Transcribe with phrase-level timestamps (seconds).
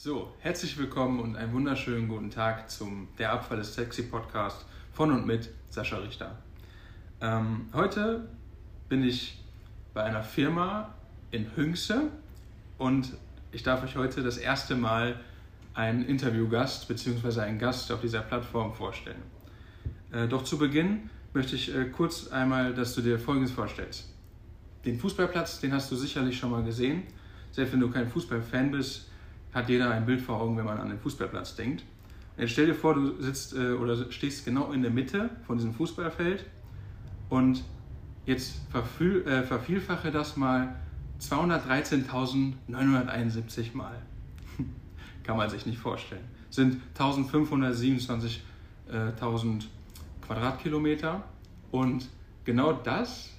[0.00, 5.10] So, herzlich willkommen und einen wunderschönen guten Tag zum Der Abfall ist Sexy Podcast von
[5.10, 6.38] und mit Sascha Richter.
[7.20, 8.28] Ähm, heute
[8.88, 9.42] bin ich
[9.94, 10.94] bei einer Firma
[11.32, 12.12] in Hüngse
[12.78, 13.12] und
[13.50, 15.18] ich darf euch heute das erste Mal
[15.74, 17.40] einen Interviewgast bzw.
[17.40, 19.22] einen Gast auf dieser Plattform vorstellen.
[20.12, 24.14] Äh, doch zu Beginn möchte ich äh, kurz einmal, dass du dir Folgendes vorstellst.
[24.84, 27.02] Den Fußballplatz, den hast du sicherlich schon mal gesehen.
[27.50, 29.08] Selbst wenn du kein Fußballfan bist,
[29.52, 31.84] hat jeder ein Bild vor Augen, wenn man an den Fußballplatz denkt.
[32.36, 35.74] Jetzt stell dir vor, du sitzt äh, oder stehst genau in der Mitte von diesem
[35.74, 36.44] Fußballfeld
[37.28, 37.64] und
[38.26, 40.76] jetzt äh, vervielfache das mal
[41.20, 44.00] 213.971 Mal.
[45.24, 46.22] Kann man sich nicht vorstellen.
[46.50, 48.38] Sind 1527.000
[48.92, 49.12] äh,
[50.24, 51.24] Quadratkilometer
[51.72, 52.08] und
[52.44, 53.30] genau das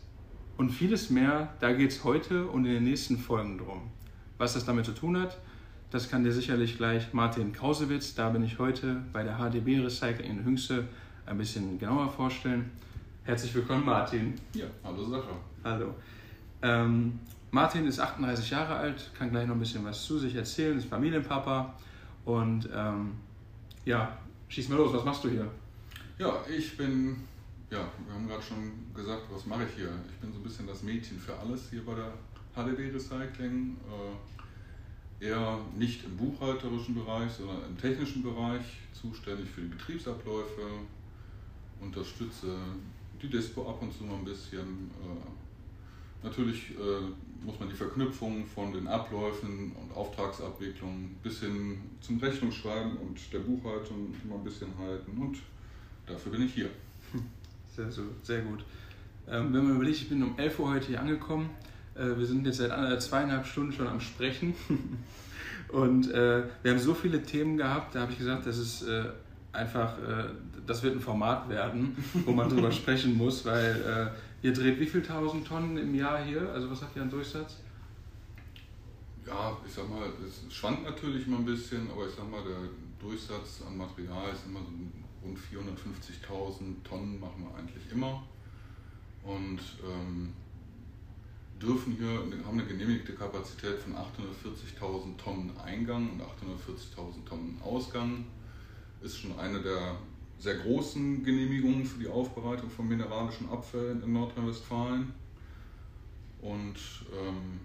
[0.58, 3.84] und vieles mehr, da geht es heute und in den nächsten Folgen drum.
[4.38, 5.38] Was das damit zu tun hat,
[5.91, 10.30] das kann dir sicherlich gleich Martin Krausewitz, da bin ich heute bei der HDB Recycling
[10.30, 10.88] in Hüngste,
[11.25, 12.69] ein bisschen genauer vorstellen.
[13.23, 14.36] Herzlich willkommen, Martin.
[14.53, 15.31] Ja, hallo Sascha.
[15.64, 15.95] Hallo.
[16.61, 17.19] Ähm,
[17.52, 20.88] Martin ist 38 Jahre alt, kann gleich noch ein bisschen was zu sich erzählen, ist
[20.88, 21.73] Familienpapa
[22.25, 23.14] und ähm,
[23.86, 24.16] ja,
[24.47, 25.49] schieß mal los, was machst du hier?
[26.19, 27.16] Ja, ich bin,
[27.71, 29.89] ja, wir haben gerade schon gesagt, was mache ich hier?
[30.08, 32.11] Ich bin so ein bisschen das Mädchen für alles hier bei der
[32.53, 33.77] HDB Recycling.
[33.88, 34.39] Äh,
[35.20, 40.61] eher nicht im buchhalterischen Bereich, sondern im technischen Bereich zuständig für die Betriebsabläufe,
[41.81, 42.56] unterstütze
[43.22, 44.92] die Dispo ab und zu mal ein bisschen.
[45.02, 52.20] Äh, natürlich äh, muss man die Verknüpfung von den Abläufen und Auftragsabwicklungen bis hin zum
[52.20, 55.38] Rechnungsschreiben und der Buchhaltung immer ein bisschen halten und
[56.06, 56.70] dafür bin ich hier.
[57.76, 57.89] Sehr,
[58.23, 58.66] sehr gut.
[59.26, 61.50] Ähm, wenn man überlegt, ich bin um 11 Uhr heute hier angekommen,
[62.00, 64.53] wir sind jetzt seit zweieinhalb Stunden schon am Sprechen.
[65.69, 69.03] Und äh, wir haben so viele Themen gehabt, da habe ich gesagt, das ist äh,
[69.52, 70.30] einfach, äh,
[70.65, 71.95] das wird ein Format werden,
[72.26, 74.11] wo man drüber sprechen muss, weil
[74.43, 76.49] äh, ihr dreht wie viel tausend Tonnen im Jahr hier?
[76.49, 77.58] Also was habt ihr an Durchsatz?
[79.27, 82.58] Ja, ich sag mal, es schwankt natürlich immer ein bisschen, aber ich sag mal, der
[82.99, 84.71] Durchsatz an Material ist immer so
[85.23, 88.23] rund 450.000 Tonnen machen wir eigentlich immer.
[89.23, 90.33] Und ähm,
[91.61, 92.08] dürfen hier,
[92.45, 98.25] haben eine genehmigte Kapazität von 840.000 Tonnen Eingang und 840.000 Tonnen Ausgang.
[99.02, 99.95] Ist schon eine der
[100.37, 105.14] sehr großen Genehmigungen für die Aufbereitung von mineralischen Abfällen in Nordrhein-Westfalen.
[106.42, 106.77] Und
[107.11, 107.59] ähm,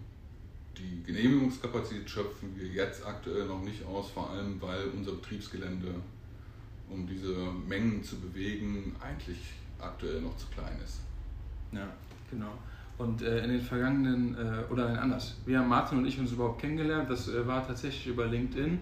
[0.76, 5.94] die Genehmigungskapazität schöpfen wir jetzt aktuell noch nicht aus, vor allem weil unser Betriebsgelände,
[6.90, 9.38] um diese Mengen zu bewegen, eigentlich
[9.78, 10.98] aktuell noch zu klein ist.
[11.70, 11.88] Ja,
[12.28, 12.58] genau.
[12.96, 16.30] Und äh, in den vergangenen, äh, oder nein, anders, wir haben Martin und ich uns
[16.30, 18.78] überhaupt kennengelernt, das äh, war tatsächlich über LinkedIn.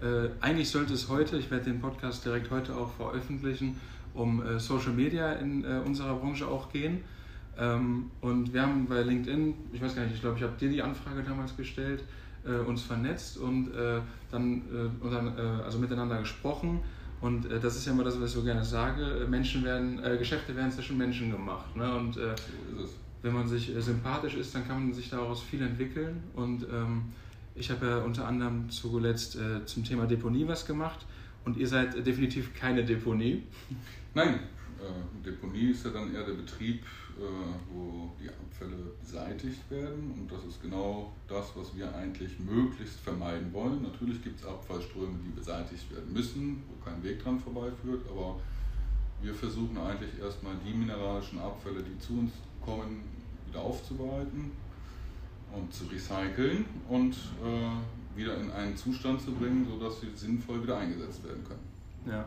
[0.00, 3.80] Äh, eigentlich sollte es heute, ich werde den Podcast direkt heute auch veröffentlichen,
[4.14, 7.02] um äh, Social Media in äh, unserer Branche auch gehen.
[7.58, 10.68] Ähm, und wir haben bei LinkedIn, ich weiß gar nicht, ich glaube, ich habe dir
[10.68, 12.04] die Anfrage damals gestellt,
[12.66, 13.72] uns vernetzt und
[14.30, 14.62] dann,
[15.00, 16.80] und dann also miteinander gesprochen.
[17.20, 20.70] Und das ist ja immer das, was ich so gerne sage, Menschen werden, Geschäfte werden
[20.70, 21.76] zwischen Menschen gemacht.
[21.76, 21.94] Ne?
[21.94, 25.42] Und so ist es wenn man sich äh, sympathisch ist, dann kann man sich daraus
[25.42, 26.22] viel entwickeln.
[26.34, 27.12] Und ähm,
[27.54, 31.06] ich habe ja unter anderem zuletzt äh, zum Thema Deponie was gemacht.
[31.44, 33.42] Und ihr seid definitiv keine Deponie.
[34.14, 34.34] Nein,
[34.80, 36.82] äh, Deponie ist ja dann eher der Betrieb,
[37.18, 37.22] äh,
[37.72, 40.12] wo die Abfälle beseitigt werden.
[40.16, 43.82] Und das ist genau das, was wir eigentlich möglichst vermeiden wollen.
[43.82, 48.02] Natürlich gibt es Abfallströme, die beseitigt werden müssen, wo kein Weg dran vorbeiführt.
[48.10, 48.40] Aber
[49.22, 52.32] wir versuchen eigentlich erstmal die mineralischen Abfälle, die zu uns
[52.64, 53.02] kommen,
[53.46, 54.52] wieder aufzubereiten
[55.52, 60.78] und zu recyceln und äh, wieder in einen Zustand zu bringen, sodass sie sinnvoll wieder
[60.78, 61.66] eingesetzt werden können.
[62.06, 62.24] Ja,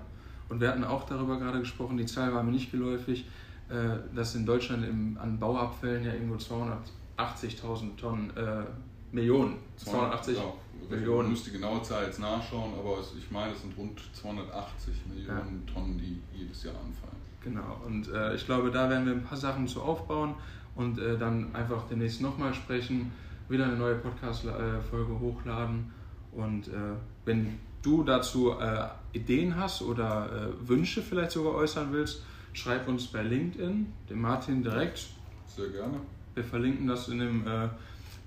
[0.49, 3.25] und wir hatten auch darüber gerade gesprochen, die Zahl war mir nicht geläufig,
[3.69, 8.63] äh, dass in Deutschland im, an Bauabfällen ja irgendwo 280.000 Tonnen, äh,
[9.11, 10.43] Millionen, 280 ja,
[10.89, 11.27] Millionen.
[11.27, 15.63] Ich muss die genaue Zahl jetzt nachschauen, aber ich meine, es sind rund 280 Millionen
[15.65, 15.73] ja.
[15.73, 17.21] Tonnen, die jedes Jahr anfallen.
[17.43, 20.35] Genau, und äh, ich glaube, da werden wir ein paar Sachen zu aufbauen
[20.75, 23.11] und äh, dann einfach demnächst nochmal sprechen,
[23.49, 25.91] wieder eine neue Podcast-Folge hochladen.
[26.31, 32.23] Und äh, wenn du dazu äh, Ideen hast oder äh, Wünsche vielleicht sogar äußern willst,
[32.53, 35.07] schreib uns bei LinkedIn, dem Martin direkt.
[35.45, 35.99] Sehr gerne.
[36.33, 37.67] Wir verlinken das in dem äh,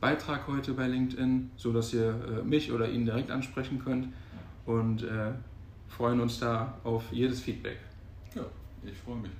[0.04, 4.08] Beitrag heute bei LinkedIn, sodass ihr mich oder ihn direkt ansprechen könnt
[4.66, 5.06] und
[5.88, 7.78] freuen uns da auf jedes Feedback.
[8.34, 8.44] Ja.
[8.84, 9.30] Ich freue mich.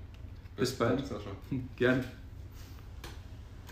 [0.57, 1.05] Bis, Bis bald.
[1.77, 2.05] Gerne.